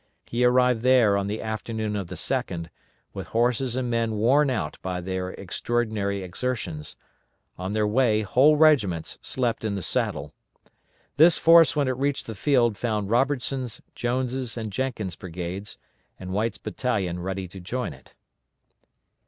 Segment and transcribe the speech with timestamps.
[0.25, 2.69] He arrived there on the afternoon of the 2d,
[3.13, 6.95] with horses and men worn out by their extraordinary exertions;
[7.55, 10.33] on their way whole regiments slept in the saddle.
[11.17, 15.77] This force when it reached the field found Robertson's, Jones', and Jenkins' brigades,
[16.19, 18.15] and White's battalion ready to join it.